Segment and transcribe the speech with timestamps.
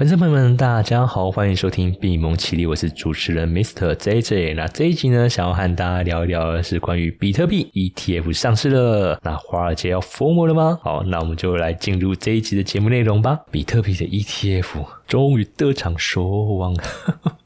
[0.00, 3.94] 粉丝朋友们，大家好，欢迎收听闭蒙奇力，我是主持人 Mr.
[3.94, 4.54] JJ。
[4.54, 9.20] 那这一集呢，想要和大家聊一聊的是关于比特币 ETF 上市了。
[9.22, 10.78] 那华尔街要疯了吗？
[10.82, 13.40] 好，那我们就来进入这一集的节目内容吧。
[13.50, 16.74] 比特币的 ETF 终于得偿所望。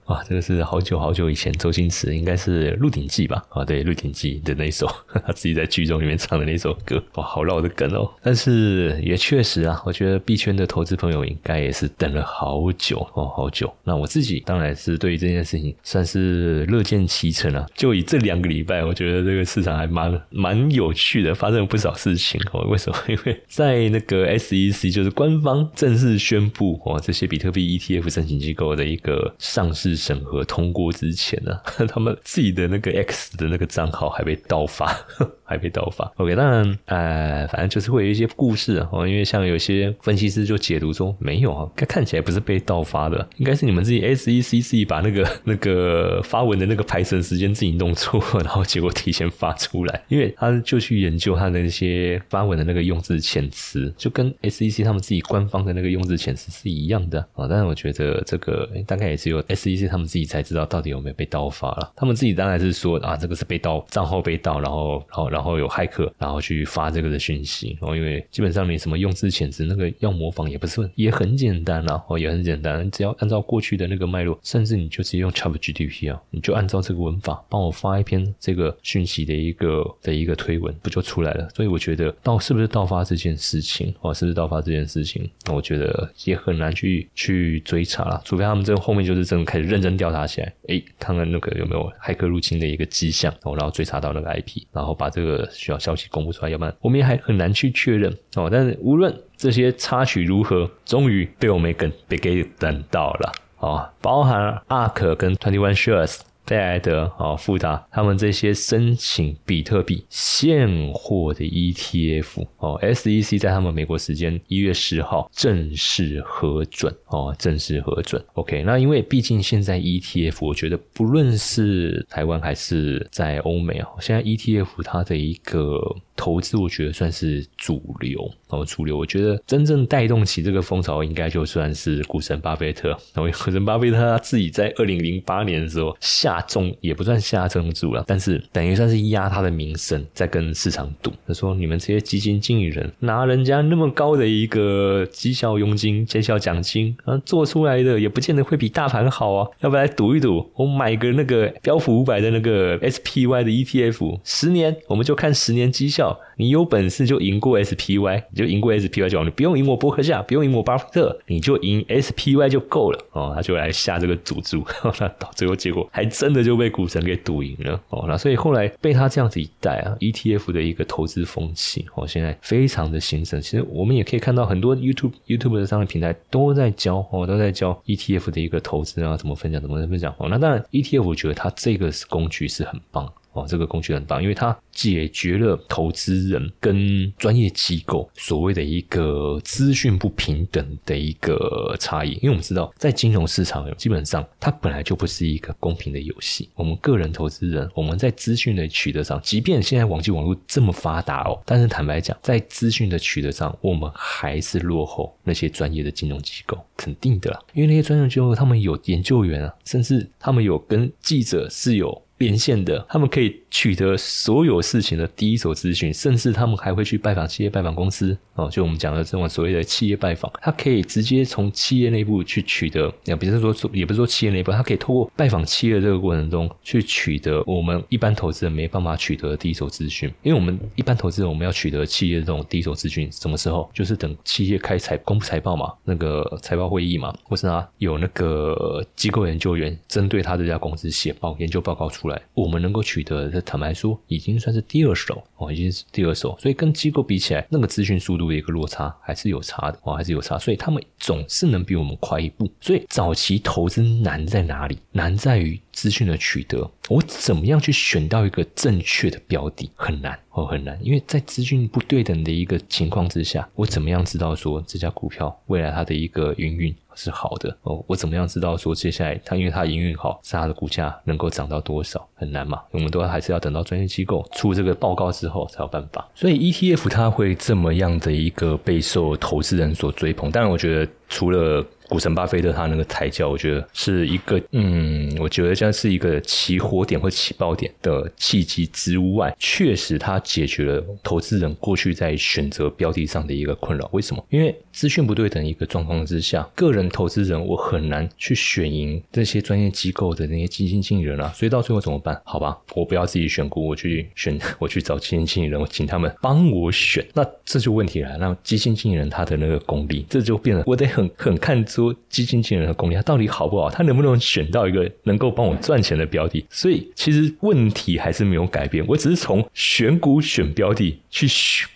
[0.07, 3.43] 哇，这个是好久好久以前，周星驰应该是《鹿鼎记》吧？
[3.49, 4.87] 啊，对，《鹿鼎记》的那一首，
[5.25, 8.13] 他自己在剧中里面唱的那首歌，哇，好老的梗哦。
[8.23, 13.73] 但是也确实啊，我觉得币圈的投资朋友应该也是等了好久哦，好久。
[13.83, 17.65] 那我自己当然是对于这件事情算是乐见其成啊。
[17.75, 22.61] 就以这两个礼拜，我觉得这个市场还蛮蛮有趣的，发生了不少事情哦。
[22.69, 22.99] 为什么？
[23.09, 29.94] 因为在那个 SEC 就是官方正式宣布哦，这些比特币 ETF 申请机构的一个上市。
[29.97, 31.59] 审核通过之前呢，
[31.89, 34.87] 他们自己的那个 X 的那个账号还被盗发，
[35.45, 36.11] 还被盗发。
[36.17, 39.07] OK，当然，呃，反正就是会有一些故事哦。
[39.07, 50.03] 因为像有些分析师就解读说，没有啊，看起来不是被盗发的，应该是你们自己 SEC 自己把那个 那个发文的那个排程时间自己弄错，然后结果提前发出来。
[50.09, 57.47] 因为他就去研究他的那些发文的那个用字遣词，就跟 SEC 他们自己官方的那个用字遣词是一样的啊。
[57.49, 59.84] 但是我觉得这个大概也是有 SEC。
[59.89, 61.93] 他们自己才知道到底有没有被盗发了。
[61.97, 67.77] 他们自己当然是说啊，这个是被盗，账号被盗，然后，然后，然后有骇客，然后去发这个的讯息。
[67.81, 81.49] 然后，因为基本上你什么用字遣词，那个要模仿也不是也很简单啊，哦，也很简单，只要按照过去的那个脉络，甚至你就直接用 ChatGPT 啊，你就按照这个文法帮我发一篇这个讯息的一个的一个推文，不就出来了？
[81.55, 89.85] 所以我觉得盗是不是盗发这件事情，哦，是不是盗发这件事情，那我觉得也很难去去追查了，除非他们这后面就是真的开始认认。
[89.85, 98.49] 真调查起来，诶，看看那个有没有骇客入侵的一个迹象，哦，然后追查到那个 IP，然后把这个需要消息公布出来，要不然我们也还很难去确认哦。
[98.51, 106.21] 但是无论这些插曲如何，终于被我们给被给等到了哦，包含 ARK 跟 Twenty One Shares。
[106.47, 118.23] 戴莱德、啊，富达，他们这些申请比特币现货的 ETF 哦，SEC 在他们美国时间一月十号正式核准哦，正式核准。
[118.35, 125.81] OK，那因为毕竟现在 ETF，我觉得不论是台湾还是在欧美啊，现在 ETF 它的一个
[126.15, 128.99] 投资，我觉得算是主流哦，主流。
[128.99, 132.91] 我觉得真正带动起这个风潮，应该就算是股神巴菲特。
[133.15, 136.34] 然后股神巴菲特他自己在二零零八年的时候下。
[136.35, 141.13] 下重也不算下重注了，但是等于算是压他的名声，在跟市场赌。
[141.27, 150.51] 他说：“你们这些基金经理人拿人家那么高的一个绩效佣金、绩效奖金啊，做出来的也不见得会比大盘好啊，要不要来赌一赌？
[150.57, 156.19] 我买个那个标普五百的那个 SPY 的 ETF，十年我们就看十年绩效。
[156.37, 163.33] 你有本事就赢过 SPY，你就赢过 SPY 就好，你不用赢我伯克夏，不用赢我巴菲特，你就赢 SPY 就够了哦。
[163.37, 164.65] 他就来下这个赌注，
[164.99, 166.05] 那到最后结果还。
[166.25, 173.39] 真的就被股神给赌赢了哦，那所以后来被他这样子一带啊，ETF 的一个投资风气哦，现在非常的兴盛。
[173.43, 180.27] 其实我们也可以看到很多 YouTube YouTube 的商业平台都在教哦，都在教 ETF 的一个投资啊，怎么分享，怎么分享哦。
[180.31, 183.13] 那当然 ETF 我觉得它这个工具是很棒。
[183.35, 192.13] 哦，这个工具很棒，因为它解决了投资人跟专业机构所谓的一个资讯不平等的一个差异。
[192.15, 196.49] 因为我们知道，在金融市场，基本上它本来就不是一个公平的游戏。
[196.55, 207.41] 我们个人投资人，我们在资讯的取得上，即便现在网际网络这么发达哦，但是坦白讲，在资讯的取得上，我们还是落后那些专业的金融机构，肯定的啦。
[207.53, 212.04] 因为那些专业机构，他们有研究员啊，甚至他们有跟记者是有。
[212.25, 218.51] 沿线的，他们可以取得所有事情的第一手资讯，甚至他们还会去拜访企业、拜访公司哦。
[218.51, 230.13] 就我们讲的这种所谓的企业拜访，他可以直接从企业内部去取得，也不是说也不是说企业内部，他可以透过拜访企业这个过程中去取得我们一般投资人没办法取得的第一手资讯。
[230.25, 233.71] 因为我们一般投资人，我们要取得企业这种第一手资讯，什么时候？
[233.73, 241.85] 就是等企业开财公布财报嘛，那个财报会议嘛，或是啊有那个机构研究员针对他这家公司写报研究报告。
[241.85, 252.51] 出来，我们能够取得的，坦白说，已经算是第二手哦，已经是第二手，所以跟机构比起来，那个资讯速度的一个落差还是有差的哦，还是有差，所以他们总是能比我们快一步。
[252.61, 254.79] 所以早期投资难在哪里？
[254.93, 266.75] 难在于资讯的取得，我怎么样去选到一个正确的标的，很难哦，很难，因为在资讯不对等的一个情况之下，我怎么样知道说这家股票未来它的一个营运？
[266.95, 272.07] 是好的哦，我怎么样知道说接下来它因为它营运好，是它的股价能够涨到多少？
[272.15, 276.07] 很难嘛，我们都还是要等到专业机构出这个报告之后才有办法。
[276.15, 280.91] 所以 ETF 它会这么样的一个备受投资人所追捧，当然我觉得。
[281.15, 281.65] 除了。
[281.87, 293.87] 股神巴菲特他那个抬轿，我觉得是一个，嗯，我觉得像是一个起火点或起爆点的契机之外，确实他解决了投资人过去在选择标的上的一个困扰。
[293.93, 294.27] 为什么？
[294.31, 301.31] 因为资讯不对等一个状况之下，个人投资人我很难去选赢这些专业机构的那些基金经理人啊。
[301.37, 302.19] 所以到最后怎么办？
[302.25, 307.07] 好吧，我不要自己选股，我去选，我去找基金经理人，我请他们帮我选。
[307.13, 308.29] 那这就问题来了。
[308.29, 311.55] 那基金经理人他的那个功力，这就变得我得很很看。
[311.67, 313.71] 说基金经理人的功力，他到底好不好？
[313.71, 316.45] 他能不能选到一个能够帮我赚钱的标的？
[316.51, 318.85] 所以其实问题还是没有改变。
[318.87, 321.27] 我只是从选股选标的去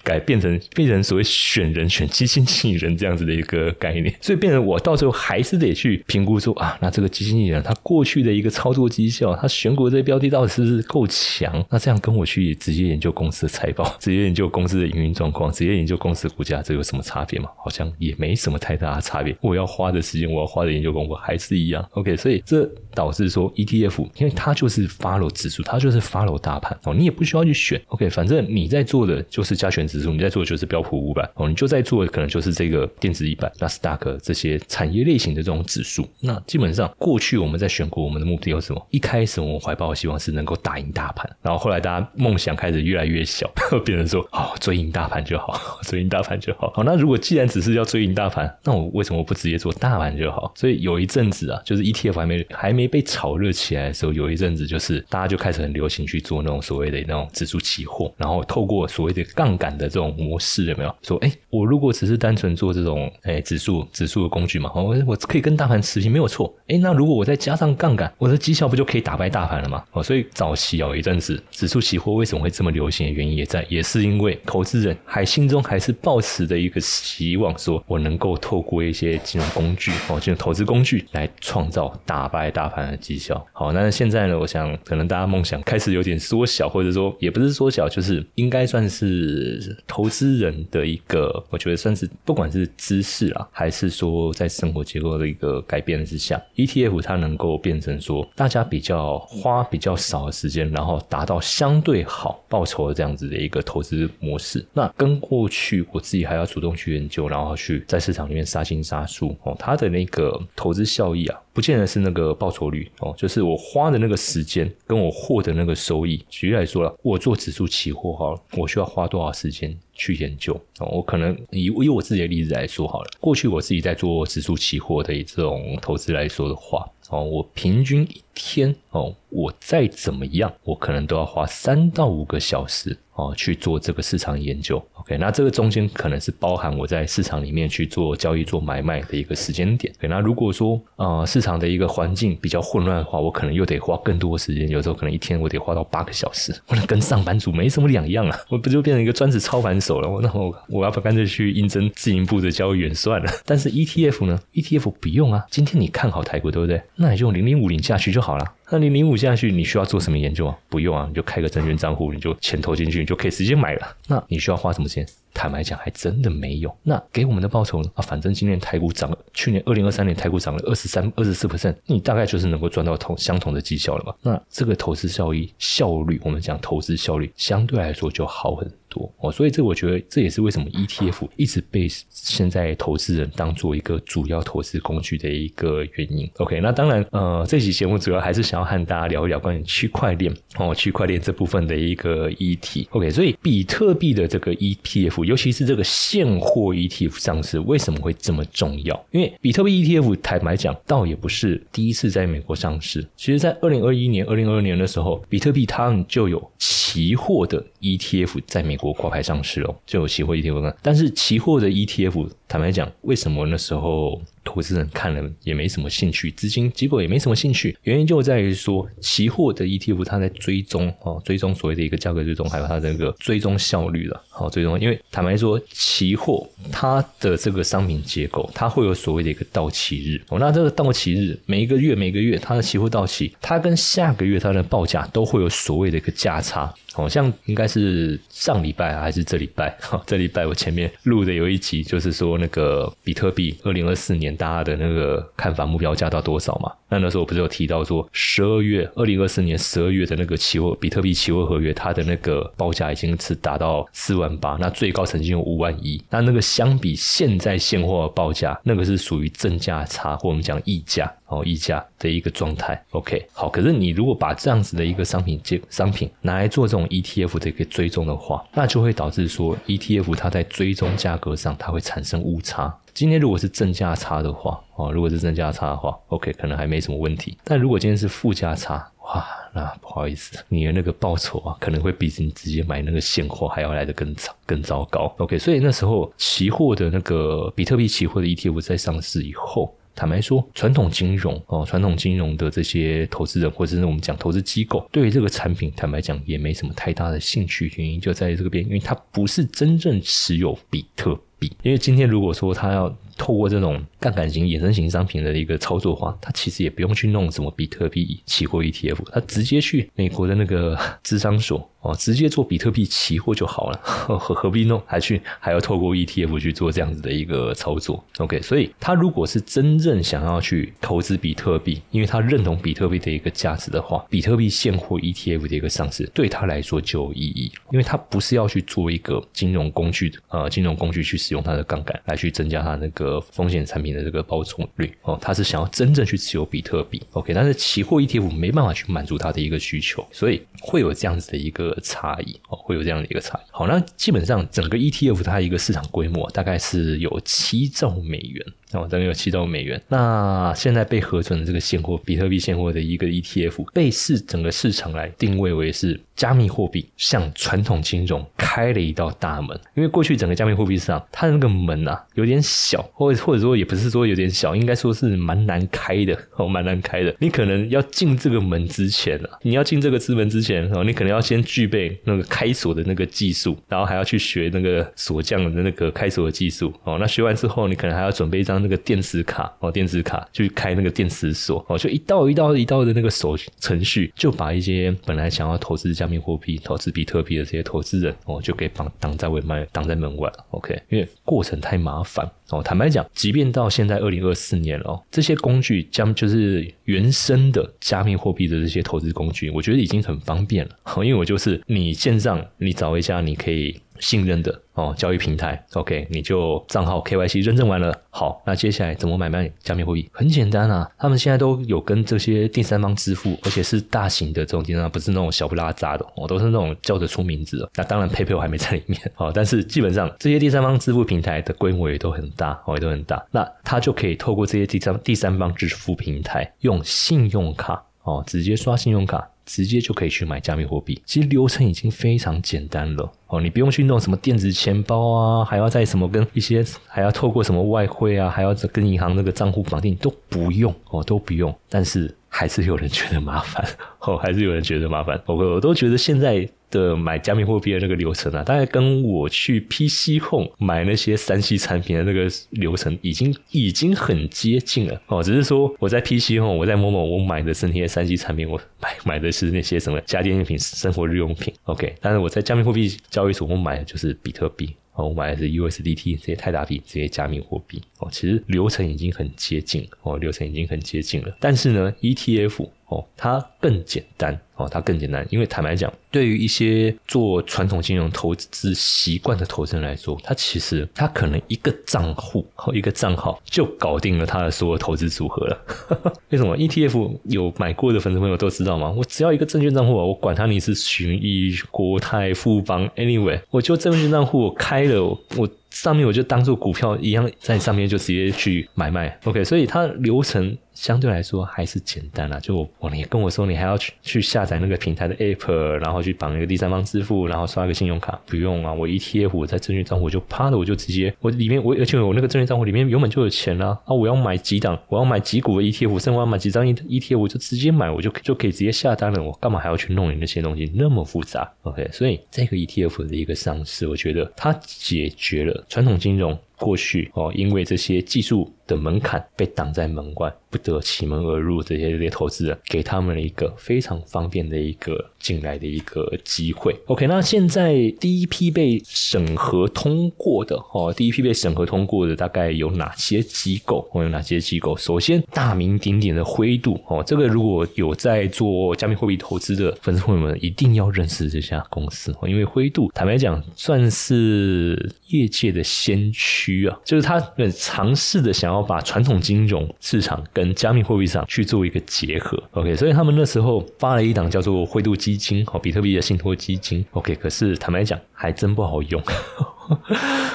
[0.02, 4.14] 改变成变成所谓选人选基金经理人这样子的一个概念。
[4.20, 11.64] 所以变成我到最后还是得去评估说啊，那这个基金经理人他过去的一个操作绩效，他选股这些标的到底是不是够强？
[11.70, 17.48] 那这样跟我去直接研究公司的财报，直接研究公司的营运状况，直接研究公司股价，这有什么差别吗？
[17.56, 19.36] 好像也没什么太大的差别。
[19.40, 19.88] 我要花。
[19.88, 36.06] 的时间我要花的研究功夫还是一样，OK，所以这导致说 ETF，因为它就是 follow 指数，它就是 follow 大盘哦，你也不需要去选，OK，反正你在做的就是加权指数，你在做的就是标普五百哦，你就在做的可能就是这个电子一百、纳斯达克这些产业类型的这种指数。
[36.20, 38.86] 那基本上过去我们在选股，我们的目的有什么？
[38.90, 43.50] 一开始我们怀抱希望是能够打赢大盘，然后后来大家梦想开始越来越小，
[43.86, 45.58] 变成说哦，追赢大盘就好，
[45.88, 46.70] 追赢大盘就好。
[46.74, 49.72] 好，那如果既然只是要追赢大盘，那我为什么不直接做？
[49.74, 60.94] 大盘就好，所以有一阵子啊，就是 ETF 还没还没被炒热起来的时候，有一阵子就是大家就开始很流行去做那种所谓的那种指数期货，然后透过所谓的杠杆的这种模式，有没有？
[61.02, 66.52] 说，哎，我如果只是单纯做这种哎指数指数的工具嘛，我我可以跟大盘持平没有错。
[66.66, 69.84] 哎，那如果我再加上杠杆，我的绩效不就可以打败大盘了吗？
[69.92, 79.68] 哦，所以早期有一阵子指数期货为什么会这么流行的原因也在，也是因为投资人还心中还是抱持的一个希望，说我能够透过一些金融工。
[79.78, 83.46] 具哦，金融投资工具来创造打败大盘的绩效。
[83.52, 84.36] 好，那现在呢？
[84.36, 104.66] 我想可能大家梦想开始有点缩小，或者说也不是缩小，就是应该算是投资人的一个，我觉得算是不管是知识啊，还是说在生活结构的一个改变之下，ETF 它能够变成说大家比较花比较少的时间，然后达到相对好报酬的这样子的一个投资模式。
[104.72, 109.56] 那跟过去我自己还要主动去研究，然后去在市场里面杀进杀数哦。
[109.58, 116.24] 它的那个投资效益啊，不见得是那个报酬率哦，就是我花的那个时间跟我获得那个收益。
[116.28, 120.86] 举例来说了，我做指数期货好了，我需要花多少时间去研究哦？
[120.92, 132.98] 我可能以以我自己的例子来说好了，过去我自己在做指数期货的这种投资来说的话哦，我平均一天哦，我再怎么样，我可能都要花三到五个小时。
[133.18, 139.92] 哦，去做这个市场研究，OK，那这个中间可能是包含我在市场里面去做交易、做买卖的一个时间点。
[139.98, 150.08] 对，那如果说呃市场的一个环境比较混乱的话，我可能又得花更多时间，有时候可能一天我得花到八个小时，我能跟上班族没什么两样啊，我不就变成一个专职操盘手了？
[150.08, 153.28] 我那我我要不干脆去应征自营部的交易员算了。
[153.44, 156.80] 但是 ETF 呢？ETF 不用啊，今天你看好台股对不对？
[157.00, 158.44] 那你就用零零五零下去就好了。
[158.70, 160.58] 那零零五下去，你需要做什么研究啊？
[160.68, 163.96] 不用啊，你就开个证券账户，你就钱投进去，你就可以直接买了。
[164.08, 165.06] 那你需要花什么钱？
[165.32, 166.76] 坦白讲，还真的没有。
[166.82, 167.90] 那给我们的报酬呢？
[167.94, 174.14] 啊，反正今年台股涨了，去年二零二三年台股涨了二十三、二十四 percent，你大概就是能够赚到同相同的绩效了嘛？
[174.20, 179.30] 那这个投资效益效率，我们讲投资效率相对来说就好很多哦。
[179.30, 186.28] 所以这我觉得这也是为什么 ETF 一直被现在投资人当做一个主要投资工具的一个原因。
[186.38, 192.88] OK，那当然，呃，这期节目主要还是想要和大家聊一聊关于区块链哦，区块链这部分的一个议题。
[192.90, 195.24] OK，所以比特币的这个 ETF。
[195.24, 199.06] 尤其是这个现货 ETF 上市为什么会这么重要？
[199.10, 203.06] 因为比特币 ETF 坦白讲，倒也不是第一次在美国上市。
[203.16, 210.74] 其实，在二零二一年、二零二二年的时候，比特币他们就有期货的 ETF 在美国挂牌上市哦，就有期货 ETF。
[210.82, 214.20] 但是，期货的 ETF 坦白讲，为什么那时候？
[214.44, 224.24] 投资人看了也没什么兴趣，资金机构也没什么兴趣，原因就在于说，期货的 ETF 它在追踪哦，追踪所谓的一个价格追踪，还有它这个追踪效率了。
[224.30, 230.38] 好，追踪，因为坦白说，期货它的这个商品结构，它会有所谓的一个到期日哦。
[230.38, 236.74] 那这个到期日，每一个月每个月它的期货到期，它跟下个月它的报价都会有所谓的一个价差。
[236.94, 239.70] 好像应该是上礼拜还是这礼拜？
[239.78, 246.72] 哈，这礼拜我前面录的有一集，就是说那个比特币二零二四年大家的那个看法目标价到多少嘛？
[246.88, 256.02] 那那时候我不是有提到说，十二月二零二四年十二月的那个期货比特币期货合约，它的那个报价已经是达到四万八，那最高曾经有五万一。
[256.08, 262.82] 那那个相比现在现货的报价，那个是属于正价差，或我们讲溢价哦，溢价的一个状态。
[262.90, 272.74] OK，好，可是你如果把这样子的一个商品接商品拿来做这种 ETF 的一个追踪的话，那就会导致说 ETF 它在追踪价格上它会产生误差。
[272.94, 277.38] 今天如果是正价差的话，哦，如果是正价差的话，OK，可能还没什么问题。
[277.44, 285.14] 但如果今天是负价差，哇，那不好意思，你的那个报酬啊，可能会比你直接买那个现货还要来的更糟、更糟糕。
[285.18, 289.74] OK，所以那时候期货的那个比特币期货的 ETF 在上市以后。
[289.98, 297.72] 坦白说，传统金融哦，传统金融的这些投资人，或者是我们讲投资机构，对于这个产品，坦白讲也没什么太大的兴趣。
[297.76, 301.50] 原因就在这个边，因为它不是真正持有比特币。
[301.64, 311.68] 因为今天如果说他要透过这种杠杆型衍生型商品的一个操作的话，他其实也不用去弄什么比特币期货 ETF，他直接去美国的那个智商所。
[311.80, 314.82] 哦，直接做比特币期货就好了，何何必弄？
[314.84, 337.02] 还去还要透过 ETF 去做这样子的一个操作？OK，所以他如果是真正想要去投资比特币，因为他认同比特币的一个价值的话，比特币现货 ETF 的一个上市对他来说就有意义，因为他不是要去做一个金融工具的呃金融工具去使用它的杠杆来去增加它那个风险产品的这个报酬率哦，他是想要真正去持有比特币。
[337.12, 341.76] OK，但是期货 ETF 没办法去满足他的一个需求，所以会有这样子的一个。
[341.80, 343.48] 差异哦，会有这样的一个差异。
[343.50, 348.44] 好，那基本上整个 ETF 它一个市场规模大概是有七兆美元。
[348.72, 349.80] 哦，大概有七兆美元。
[349.88, 359.58] 那现在被核准的这个现货，比特币现货的一个 ETF，被市整个市场来定位为是加密货币向传统金融开了一道大门。
[359.74, 367.14] 因为过去整个加密货币市场，它的那个门啊有点小，或或者说也不是说有点小，应该说是蛮难开的哦，蛮难开的。
[367.20, 376.98] 你可能要进这个门之前啊，你要进这个之门之前哦，你可能要先具备那个开锁的那个技术，然后还要去学那个锁匠的那个开锁的技术哦。
[377.00, 378.57] 那学完之后，你可能还要准备一张。
[378.58, 390.44] 那个电子卡哦，电子卡去开那个电子锁哦，就一道一道一道的那个手程序，就把一些本来想要投资加密货币、投资比特币的这些投资人哦，就给绑挡在外卖，挡在门外了。
[390.50, 392.62] OK，因为过程太麻烦哦。
[392.62, 400.70] 坦白讲，即便到现在二零二四年了，这些工具将就是原生的加密货币的这些投资工具，我觉得已经很方便了。
[400.98, 403.80] 因为我就是你线上你找一下，你可以。
[404.00, 410.08] 信任的哦，交易平台，OK，你就账号 KYC 认证完了，好，那接下来怎么买卖加密货币？
[410.12, 417.70] 很简单啊，他们现在都有跟这些第三方支付，而且是大型的这种第三方，不是那种小不拉扎的，哦，都是那种叫得出名字的。
[417.74, 423.24] 那当然，PayPal 还没在里面，哦，但是基本上这些第三方支付平台的规模也都很大，哦，也都很大。
[423.30, 429.28] 那他就可以透过这些第三第三方支付平台，用信用卡哦，直接刷信用卡。
[429.48, 433.10] 直接就可以去买加密货币，其实流程已经非常简单了。
[433.28, 443.64] 哦，你不用去弄什么电子钱包啊，还要在什么跟一些还要透过什么外汇啊，还要跟银行那个账户绑定都不用哦，都不用，但是还是有人觉得麻烦
[444.00, 446.48] 哦，还是有人觉得麻烦，我我都觉得现在。
[446.70, 455.22] 的买加密货币的那个流程啊，大概跟我去 PC 控买那些三 C 产品的那个流程已经已经很接近了哦。
[455.22, 461.54] 只是说我在 PC 控我在某某我买的是那些三 C 产品，我买买的是那些什么家电用品、生活日用品。
[461.62, 464.76] OK，但是我在加密货币交易所我买的就是比特币
[465.06, 468.08] 我买的是 USDT 这些泰达币这些加密货币哦。
[468.10, 471.36] 其实流程已经很接近哦，流程已经很接近了。
[471.38, 474.38] 但是呢，ETF 哦，它更简单。
[474.56, 485.64] 哦，它更简单，因为坦白讲，对于一些做传统金融投资习惯的投资人来说，他其实他可能一个账户和一个账号就搞定了他的所有投资组合了。
[486.30, 488.90] 为什么？ETF 有买过的粉丝朋友都知道吗？
[488.90, 495.04] 我只要一个证券账户，我管他你是群益、国泰、富邦，anyway，我就证券账户我开了，
[495.36, 499.16] 我上面我就当做股票一样，在上面就直接去买卖。
[499.22, 500.58] OK，所以它流程。
[500.78, 526.38] 相对来说还是简单啦，就我你跟我说你还要去去下载那个平台的 app，然后去绑一个第三方支付，然后刷个信用卡，不用啊，我 ETF 我在证券账户就啪的我就直接我里面我而且我那个证券账户里面原本就有钱啦啊，我要买几档，我要买几股的 ETF，甚至我要买几张 ETF，我就直接买，我就就可以直接下单了，我干嘛还要去弄你那些东西那么复杂？OK，所以这个 ETF 的一个上市，我觉得它解决了传统金融。
[526.58, 536.74] 过去哦，因为这些技术的门槛被挡在门外，不得其门而入，这些这些投资人给他们了一个非常方便的一个进来的一个机会。
[536.86, 543.88] OK，那现在第一批被审核通过的哦，第一批被审核通过的大概有哪些机构？
[543.92, 544.76] 哦，有哪些机构？
[544.76, 562.42] 首先大名鼎鼎的灰度哦，这个如果有在做加密货币投资的粉丝朋友们，一定要认识这家公司哦，因为灰度坦白讲算是业界的先驱啊，就是他很尝试的想要把传统金融市场跟加密货币上去做一个结合。
[562.52, 566.84] OK，所以他们那时候发了一档叫做灰度基金哦，比特币的信托基金。
[566.92, 569.02] OK，可是坦白讲还真不好用。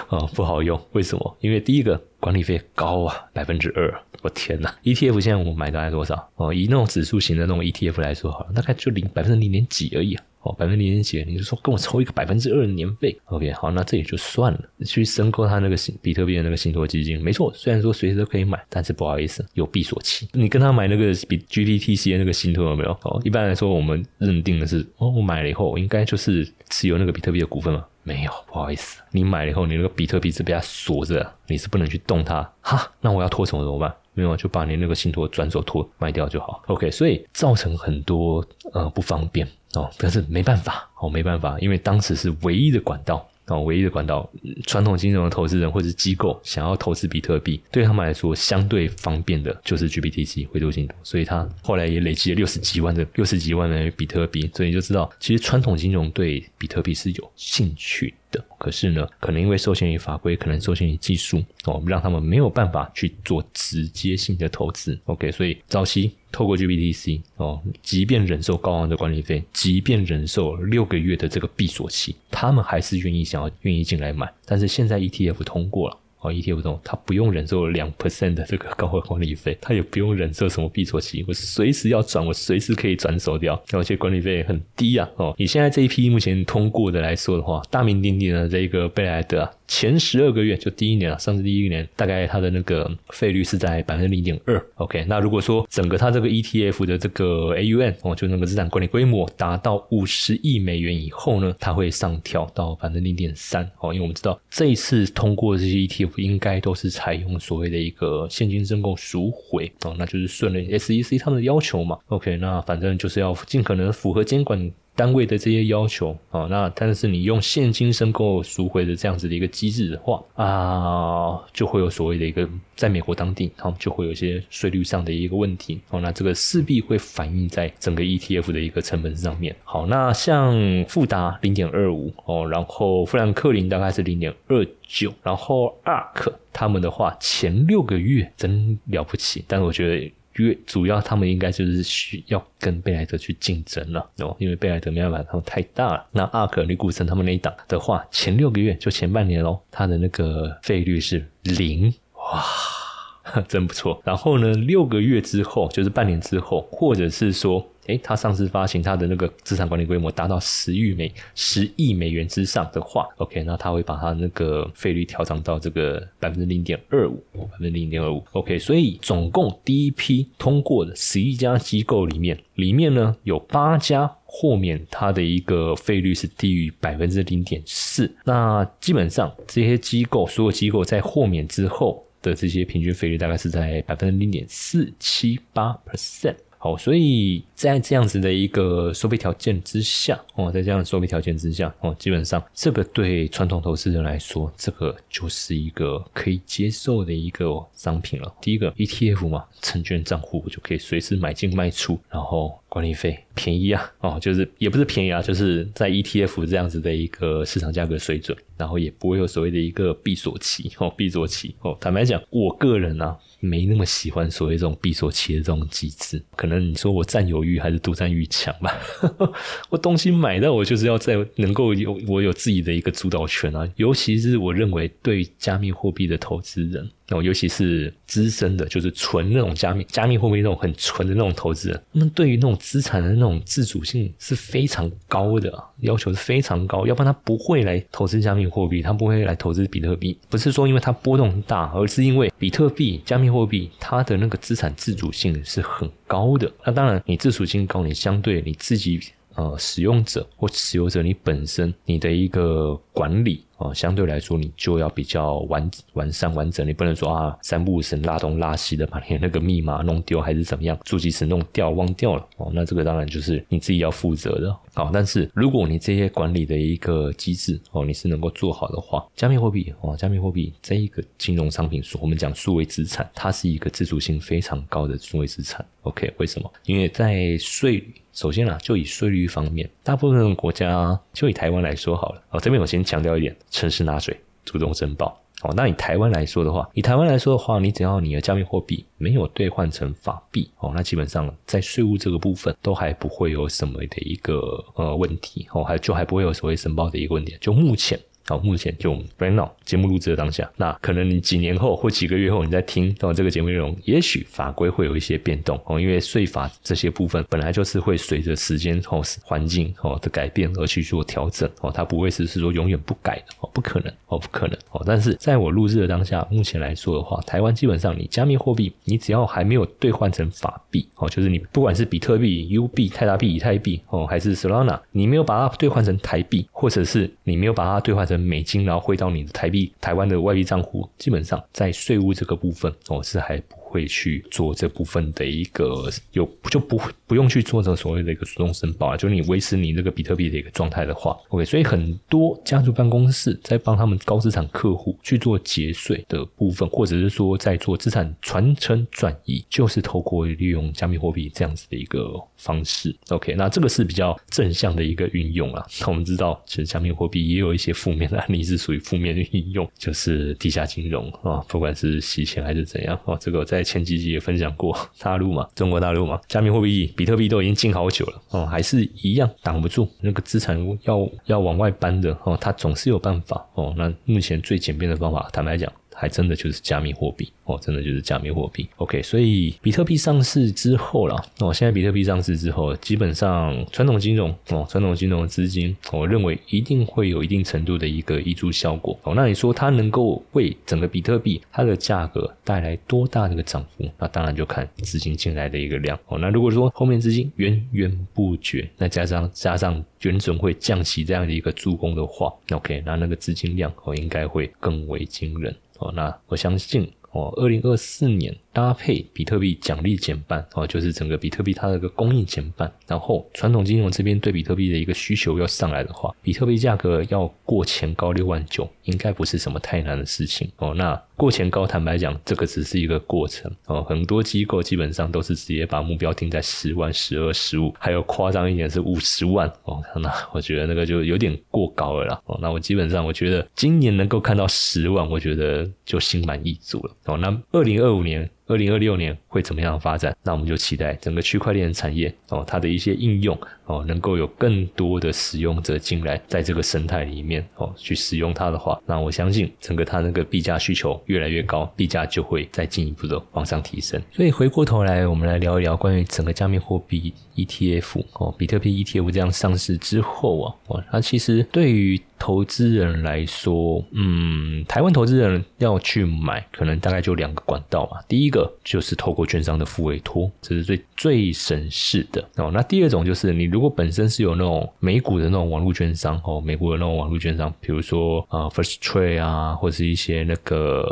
[0.09, 1.37] 啊， 不好用，为什么？
[1.39, 3.91] 因为第一个管理费高啊，百分之二，
[4.21, 6.29] 我天哪！ETF 现在我买大概多少？
[6.35, 10.23] 哦，以那种指数型的那种 ETF 来说，好了，大概就零百分之零点几而已啊。
[10.43, 14.59] 哦，百分之零点几，你就说跟我抽一个百分之二的年费，OK，好，那这也就算了。
[14.85, 20.27] 去申购他那个比特币的那个信托基金，没错，虽然说随时都可以买，但是不好意思，有闭锁期。
[20.33, 22.91] 你跟他买那个比 GPTC 的那个信托有没有？
[23.03, 27.85] 哦，一般来说我们认定的是，哦，我买了以后我应该就是持有那个比特币的股份嘛。
[28.05, 32.43] 没有，不好意思，你买了以后，你那个比特币是被它锁着，你是不能去动它。
[32.59, 33.95] 哈，那我要脱手怎么办？
[34.13, 36.63] 没有，就把你那个信托转手托卖掉就好。
[36.67, 43.27] OK，所以造成很多呃不方便哦，但是没办法哦，没办法，因为当时是唯一的管道。
[43.47, 44.27] 哦，唯一的管道，
[44.65, 64.99] 传统金融的投资人或者机构想要投资比特币，对他们来说相对方便的就是 GBTC 回度信托，所以他后来也累积了六十几万的六十几万的比特币，所以就知道其实传统金融对比特币是有兴趣的，可是呢，可能因为受限于法规，可能受限于技术，哦，让他们没有办法去做直接性的投资。
[65.05, 66.11] OK，所以早期。
[66.33, 74.27] 透过 GBTC 哦，即便忍受高昂的管理费，即便忍受六个月的这个闭锁期，他们还是愿意想要愿意进来买。
[74.43, 75.97] 但是现在 ETF 通过了。
[76.23, 85.07] 哦，ETF 通，他不用忍受两 percent 的这个高额管理费，他也不用忍受什么闭锁期，我随时要转，我随时可以转手掉，而且管理费很低啊。
[85.17, 94.63] 哦，以现在这一批目前通过的来说的话，大名鼎鼎的这个贝莱德，啊前十二个月就第一年啊，上市第一年，大概它的那个费率是在百分之零点二。
[94.75, 103.67] OK，那如果说整个它这个 ETF 的这个 AUM 哦，就那个资产管理规模达到五十亿美元以后呢，它会上调到百分之零点三。
[103.79, 106.13] 哦，因为我们知道这一次通过这些 ETF。
[106.17, 111.97] 应该都是采用所谓的一个现金申购赎回哦，那就是顺了 SEC 他们的要求嘛。
[112.09, 114.71] OK，那反正就是要尽可能符合监管。
[114.95, 129.55] 单位的这些要求啊，那但是你用现金申购赎回的这样子的一个机制的话啊，就会有所谓的一个在美国当地，好就会有一些税率上的一个问题哦，那这个势必会反映在整个 ETF 的一个成本上面。
[129.63, 130.55] 好，那像
[130.87, 140.13] 富达零点二五哦，然后富兰克林大概是零点二九，然后 ARK 他们的话前六个月真了不起，但是我觉得。
[140.37, 146.05] 因为主要他们应该就是需要跟贝莱德去竞争了哦，因为贝莱德没办法，他们太大了。
[146.11, 154.01] 那阿克、尼古城他们那一档的话，前六个月就前半年哦，他的那个费率是零，哇， 真不错。
[154.03, 157.67] 然后呢，六个月之后，就是半年之后，或者是说。
[157.87, 186.35] 诶，它上市发行，它的那个资产管理规模达到十亿美十亿美元之上的话，OK，那它会把它那个费率调整到这个百分之零点二五，百分之零点二五，OK，所以总共第一批通过的十一家机构里面，里面呢有八家豁免它的一个费率是低于百分之零点四，那基本上这些机构所有机构在豁免之后的这些平均费率大概是在百分之零点四七八 percent。
[186.57, 198.33] 好，所以在这样子的一个收费条件之下，哦，在这样的收费条件之下，哦，基本上这个对传统投资人来说，这个就是一个可以接受的一个商品了。
[198.41, 202.59] 第一个 ETF 嘛，证券账户就可以随时买进卖出，然后。
[202.73, 211.77] 管理费便宜啊，哦，就是也不是便宜啊，就是在 ETF 这样子的一个市场价格水准，然后也不会有所谓的一个闭锁期哦，闭锁期哦。
[211.79, 218.77] 坦白讲，我个人呢没那么喜欢所谓这种闭锁期的这种机制，可能你说我占有欲还是独占欲强吧。
[219.69, 226.89] 我东西买到我就是要在能够有我有自己的一个主导权啊，尤其是我认为对加密货币的投资人。
[227.09, 240.17] 哦，尤其是资深的，就是纯那种加密加密货币那种很纯的那种投资人，那么对于那种资产的那种自主性是非常高的，要求是非常高，要不然他不会来投资加密货币，他不会来投资比特币。
[240.29, 246.49] 不是说因为它波动大，而是因为比特币、加密货币它的那个资产自主性是很高的。
[246.65, 248.99] 那当然，你自主性高，你相对你自己
[249.35, 253.43] 呃使用者或持有者，你本身你的一个管理。
[253.63, 264.53] 哦，相对来说你就要比较完完善完整，你不能说啊三不五时拉东拉西的把你那个密码弄丢还是怎么样，助记词弄掉忘掉了哦，那这个当然就是你自己要负责的。
[264.73, 275.65] 好，但是如果你这些管理的一个机制哦，你是能够做好的话，加密货币哦，加密货币这一个金融商品，我们讲数位资产，它是一个自主性非常高的数位资产。
[275.83, 276.51] OK，为什么？
[276.65, 282.21] 因为在税，首先啊，就以税率方面，大部分国家，就以台湾来说好了。
[282.29, 285.19] 哦，这边我先强调一点，诚实纳税，主动申报。
[285.41, 297.35] 哦，那以台湾来说的话，以台湾来说的话，你只要你的加密货币没有兑换成法币，哦，那基本上在税务这个部分都还不会有什么的一个呃问题，哦，还就还不会有所谓申报的一个问题。
[297.41, 297.99] 就目前。
[298.25, 314.81] 好，目前就 right now 节目录制的当下，那可能你几年后或几个月后你再听到这个节目内容，也许法规会有一些变动哦，因为税法这些部分本来就是会随着时间哦环境哦的改变而去做调整哦，它不会是是说永远不改的哦，不可能哦，不可能哦。
[314.85, 355.65] 但是在我录制的当下，目前来说的话，台湾基本上你加密货币，你只要还没有兑换成法币哦，就是你不管是比特币、U 币、泰达币、以太币哦，还是 Solana，你没有把它兑换成台币，或者是你没有把它兑换成美金，然后汇到你的台币、台湾的外币账户，基本上在税务这个部分哦是还不会去做这部分的一个有就不不用去做这所谓的一个主动申报啊，就你维持你这个比特币的一个状态的话，OK，所以很多家族办公室在帮他们高资产客户去做节税的部分，或者是说在做资产传承转移，就是透过利用加密货币这样子的一个方式，OK，那这个是比较正向的一个运用啊。
[355.81, 373.73] 那我们知道，其实加密货币也有一些负面的案例是属于负面的运用，就是地下金融啊，不管是洗钱还是怎样啊，这个在前几集也分享过， 大陆嘛，中国大陆嘛，加密货币比特币都已经禁好久了哦，还是一样挡不住那个资产要要往外搬的哦，它总是有办法哦。
[373.77, 375.71] 那目前最简便的方法，坦白讲。
[375.95, 378.67] 还真的就是加密货币哦，真的就是加密货币。
[378.77, 389.13] OK，所以比特币上市之后啦，哦，现在比特币上市之后，基本上传统金融哦，传统金融的资金，我认为一定会有一定程度的一个溢出效果哦。
[389.15, 393.89] 那你说它能够为整个比特币它的价格带来多大的一个涨幅？
[393.97, 396.17] 那当然就看资金进来的一个量哦。
[396.17, 405.53] 那如果说后面资金源源不绝，那加上加上原准会降息这样的一个助攻的话，OK，那那个资金量哦应该会更为惊人。
[405.83, 408.35] 哦，那我相信哦，二零二四年。
[408.53, 420.71] 搭配比特币奖励减半哦，就是整个比特币它的一个供应减半，然后传统金融这边对比特币的一个需求要上来的话，比特币价格要过前高六万九，应该不是什么太难的事情哦。
[420.75, 423.83] 那过前高，坦白讲，这个只是一个过程哦。
[423.83, 429.81] 很多机构基本上都是直接把目标定在十万、十二、十五，还有夸张一点是五十万哦。
[429.95, 432.37] 那我觉得那个就有点过高了啦哦。
[432.41, 437.17] 那我基本上我觉得今年能够看到十万，我觉得就心满意足了哦。
[437.17, 438.29] 那二零二五年。
[438.47, 440.15] 二零二六年会怎么样发展？
[440.23, 454.01] 那我们就期待整个区块链产业哦，它的一些应用哦，能够有更多的使用者进来，在这个生态里面哦，去使用它的话，那我相信整个它那个币价需求越来越高，币价就会再进一步的往上提升。
[454.11, 468.33] 所以回过头来，我们来聊一聊关于整个加密货币 ETF 哦，比特币 ETF 这样上市之后啊，哦，它其实对于投资人来说，嗯，台湾投资人要去买，可能大概就两个管道嘛，第一。
[468.33, 472.49] 个就是透过券商的付委托，这是最最省事的哦。
[472.51, 480.83] 那第二种就是你如果本身是有那种美股的那种网络券商哦，美国的那种网络券商，比如说啊 First Trade 啊，或是一些那个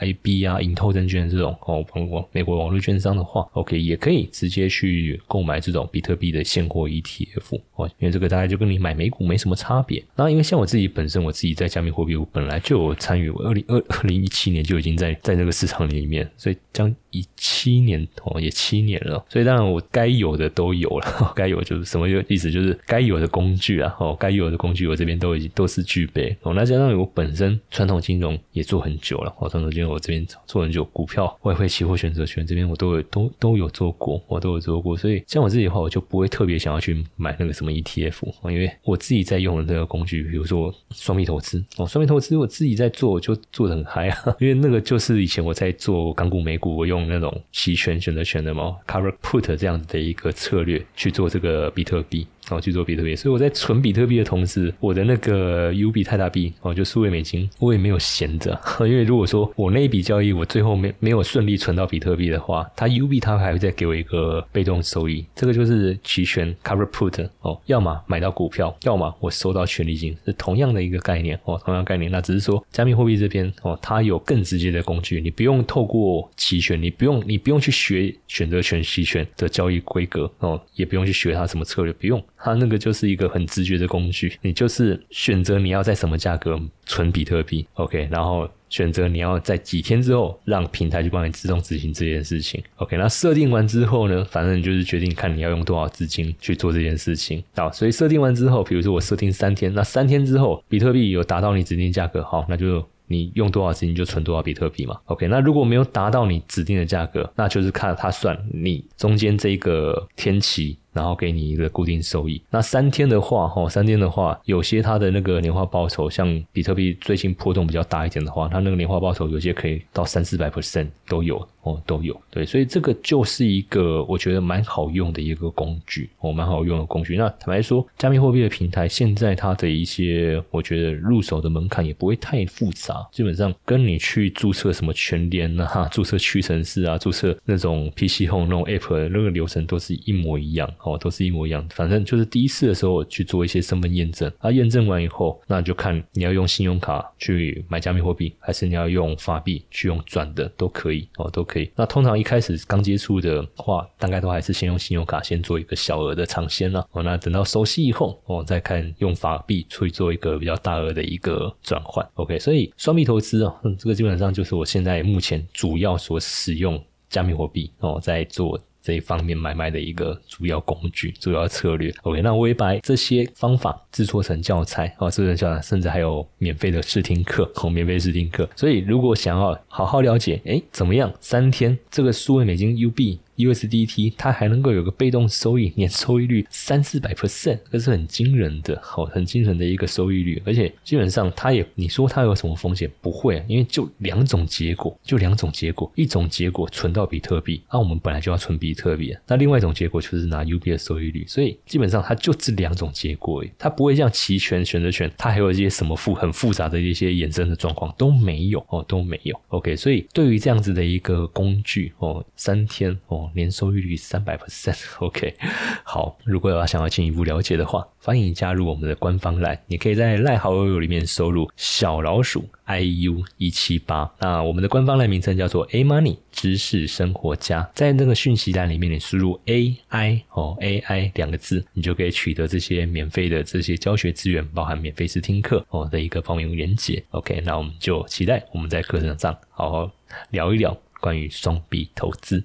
[0.00, 10.04] IB 啊、盈透证券这种哦，网美国网络券商的话，OK 也可以直接去购买这种比特币的现货 ETF 哦，因为这个大概就跟你买美股没什么差别。
[10.14, 16.56] 那因为像我自己本身，我自己在加密货币，我本来就有参与，我二零二二零一七年就已经在在这个市场里面，所以。
[16.74, 22.50] 将一七年哦，也七年了，所以当然我该有的都有了， 该有就是什么意思？
[22.50, 26.52] 就是该有的工具啊，哦，该有的工具我这边都已经都是具备哦。
[26.52, 34.96] 那加上我本身传统金融也做很久了，哦，传统金融我这边做很久，股票、外汇、期货、选择权这边我都有都都有做过，我都有做过。
[34.96, 46.74] 所以像我自己的话，我就不会特别想要去买那个什么 ETF，因为我自己在用的这个工具，比如说双币投资哦，双币投资我自己在做就做的很嗨啊， 因为那个就是以前我在做港股、美股。
[46.74, 52.26] 我用那种期权选择权的嘛，cover put 这样子的一个策略去做这个比特币。
[52.50, 53.14] 哦去做比特币。
[53.16, 72.10] 所以我在存比特币的同时，我的那个 U 币泰达币哦就数位美金，我也没有闲着， 因为如果说我那一笔交易我最后没没有顺利存到比特币的话，它 U 币它还会再给我一个被动收益，这个就是期权 cover put 哦，要么买到股票，要么我收到权利金，是同样的一个概念哦，同样概念。
[72.10, 88.48] 那只是说加密货币这边哦，它有更直接的工具，你不用透过期权，你不用你不用去学选择权期权的交易规格哦，也不用去学它什么策略，不用，它那个就是一个很直觉的工具，你就是选择你要在什么价格存比特币，OK，然后。
[88.70, 92.96] 选择你要在几天之后让平台去帮你自动执行这件事情，OK？
[92.96, 97.70] 那设定完之后呢，反正就是决定看你要用多少资金去做这件事情好。
[97.70, 105.28] 所以设定完之后，比如说我设定三天，那三天之后比特币有达到你指定价格，好，那就你用多少资金就存多少比特币嘛，OK？
[105.28, 110.76] 那如果没有达到你指定的价格，那就是看它算你中间这个天期。
[110.94, 112.40] 然后给你一个固定收益。
[112.48, 121.46] 那三天的话，哈，三天的话，有些它的那个年化报酬，像比特币最近波动比较大一点的话，它那个年化报酬有些可以到三四百 percent 都有。
[121.64, 127.16] 哦，都有对，所以这个就是一个我觉得蛮好用的一个工具，哦，蛮好用的工具。
[127.16, 141.66] 那坦白说，加密货币的平台现在它的一些，我觉得入手的门槛也不会太复杂，基本上跟你去注册什么全联啊、注册屈臣氏啊、注册那种 PC Home 那种 App 那个流程都是一模一样，哦，都是一模一样。
[141.70, 151.70] 反正就是第一次的时候去做一些身份验证，啊，验证完以后，那就看你要用信用卡去买加密货币，还是你要用法币去用转的都可以，哦，都可以。
[151.74, 156.86] 那通常一开始刚接触的话，大概都还是先用信用卡先做一个小额的尝鲜啦。
[156.92, 162.06] 哦，那等到熟悉以后，哦，再看用法币去做一个比较大额的一个转换。
[162.14, 168.60] OK，所以双币投资啊，这个基本上就是我现在目前主要所使用加密货币哦，在做。
[168.84, 171.90] 这一方面买卖的一个主要工具、主要策略。
[172.02, 178.46] OK，那我也把这些方法制作成教材啊，制作成教材，甚至还有免费的试听课哦，免费试听课。
[178.54, 181.10] 所以如果想要好好了解，哎，怎么样？
[181.18, 183.18] 三天这个数位美金 UB。
[183.36, 190.42] USDT 它还能够有个被动收益，年收益率三四百 percent，这是很惊人的，好，很惊人的一个收益率。
[190.44, 192.90] 而且基本上它也，你说它有什么风险？
[193.00, 201.24] 不会，因为就两种结果，就两种结果，一种结果存到比特币，那我们本来就要存比特币，那另外一种结果就是拿 UB 的收益率。
[201.26, 209.38] 所以基本上它就这两种结果，它不会像期权、选择权，它还有一些什么复很复杂的一些衍生的状况都没有哦，都没有。
[209.48, 213.23] OK，所以对于这样子的一个工具哦，三天哦。
[213.34, 215.34] 年收益率三百 percent，OK，
[215.84, 239.90] 好，如果要想要进一步了解的话，欢迎加入我们的官方赖，你可以在赖好友里面输入小老鼠 iu 一七八，那我们的官方赖名称叫做 A Money 知识生活家，在那个讯息栏里面你输入 AI 哦 AI 两个字，你就可以取得这些免费的这些教学资源，包含免费试听课哦的一个报名链接，OK，那我们就期待我们在课程上好好
[240.30, 242.44] 聊一聊关于双币投资。